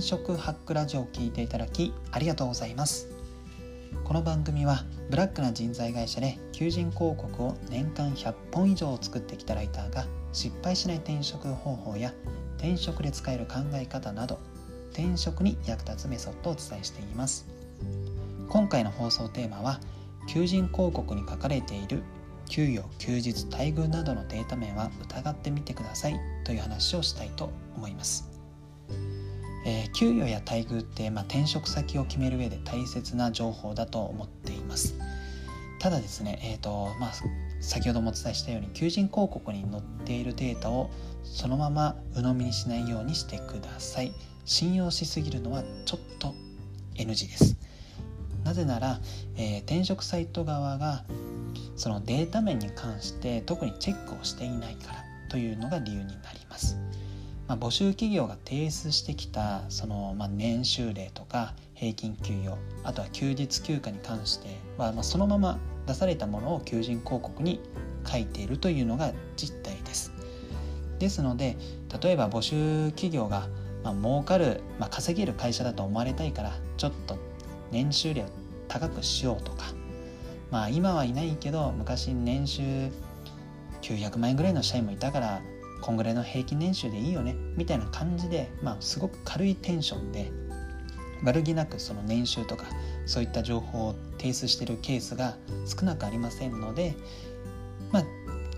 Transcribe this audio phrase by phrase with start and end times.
[0.00, 3.06] 転職ハックラジオを聞いていただきありがとうございます。
[4.02, 12.14] この番組はブラックな人材会社で求人広告を年間100本以上作ってきたライターが失敗しない転職方法や
[12.56, 14.38] 転職で使える考え方など
[14.92, 17.46] 転職に役立つメソッドをお伝えしています。
[18.48, 19.80] 今回の放送テーマは
[20.26, 22.02] 求人広告に書かれている
[22.48, 28.29] 給与休日待遇などのデータ面は疑ってみてくださいという話をしたいと思います、
[30.00, 34.94] 給与や待遇って、まあ、転職先を決める上で大切な情報だと思っています。
[35.78, 37.12] ただですね、えーとまあ、
[37.60, 40.88] 先ほどもお伝えしたように求人広告に載っているデータを
[41.22, 44.14] そのまま鵜呑みにしないようにしてください。
[44.46, 46.34] 信用しすぎるのはちょっと
[46.94, 47.58] NG です。
[48.42, 49.00] なぜなら、
[49.36, 51.04] えー、転職サイト側が
[51.76, 56.78] そのデータ面に関して特にチェックをしていないからというのが理由になります。
[57.50, 67.60] まあ、募集企業が提出してきたその、まあ、年収例とか平均給与あとは休日休暇に関しては、まあ、そのまま出されたものを求人広告に
[68.06, 70.12] 書いているというのが実態です。
[71.00, 71.56] ですので
[72.00, 73.48] 例えば募集企業が、
[73.82, 77.18] まあ、儲かる、まあ、稼げる会社だと思われたいからちょっと
[77.72, 78.26] 年収例を
[78.68, 79.64] 高くしようとか
[80.52, 82.62] まあ今はいないけど昔年収
[83.82, 85.40] 900万円ぐらいの社員もいたから
[85.80, 90.30] こんぐらいの平均年収でいいよねみたいな感じで、まあ、すごく軽いテンションで
[91.22, 92.64] 悪気なくその年収とか
[93.06, 96.94] そういった情報を提出してるケースが少なくありませんので、
[97.92, 98.04] まあ、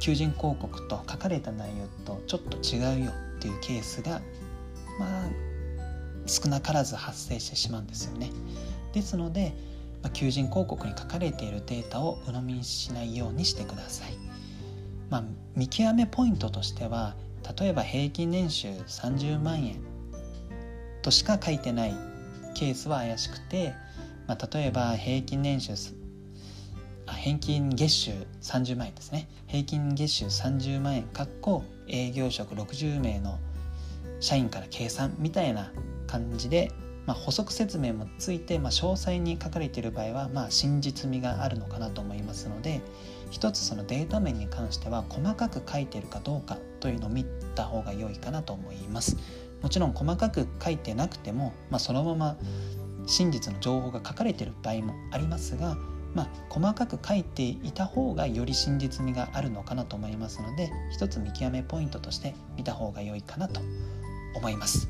[0.00, 4.20] 求人広告と書かれた内容とちょっと違うよっていうケースが
[4.98, 5.28] まあ
[6.26, 8.30] 少なからず発生してしまうんですよね。
[8.92, 9.54] ですので、
[10.02, 14.31] まあ、求人広告に書かれているデータを鵜呑みにしないようにしてください。
[15.12, 15.24] まあ、
[15.54, 17.14] 見極めポイントとしては
[17.60, 19.76] 例えば平均年収30万円
[21.02, 21.94] としか書いてない
[22.54, 23.74] ケースは怪しくて、
[24.26, 25.74] まあ、例えば平均年収
[27.04, 29.28] あ平均月収30万円ですね。
[29.48, 33.38] 平均月収30万円かっこ営業職60名の
[34.18, 35.72] 社員から計算みたいな
[36.06, 36.72] 感じで
[37.06, 42.80] まあ、補足説明もついて、まあ、詳細に書かれている場合は、まあ、真実味があるのかなと思いますので
[43.30, 47.24] 一つそのデータ面に関しては細かく書いてるかどうかというのを見
[47.54, 49.16] た方が良いかなと思います。
[49.62, 52.36] もちろん細かく書いてなくても、まあ、そのまま
[53.06, 55.76] 真実の情報が書かれている場合もありますが、
[56.14, 63.60] まあ、細かく書いていた方がより真実味があるのかなと思いますので一つ見極めポイントとして見た方が良いかなと
[64.34, 64.88] 思います。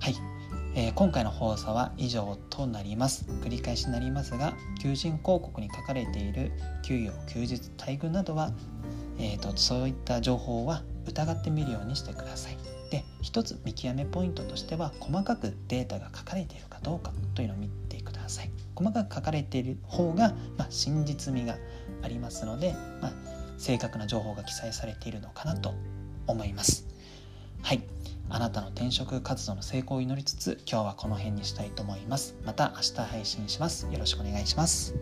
[0.00, 0.35] はい。
[0.78, 3.24] えー、今回の放送は以上となります。
[3.42, 6.52] 繰り返しになりますが求人広告に書かれている
[6.84, 8.52] 給与休日待遇などは、
[9.18, 12.58] えーと、そういった情報は疑ってみるようにしてください。
[12.90, 18.50] で一つ見極めポイントとしては細かくデータが書かれているかどうかというのを見てください。
[18.74, 21.56] 細かく書かれている方が、まあ、真実味が
[22.02, 23.12] ありますので、まあ、
[23.56, 25.72] 正確な情報が記載されているのかなと
[26.26, 26.86] 思います。
[27.62, 27.95] はい。
[28.28, 32.36] あなたの転職活動の成功を祈りつつ今日はこの辺にしたいと思います。
[32.44, 33.88] また明日配信します。
[33.90, 34.94] よろしくお願いします。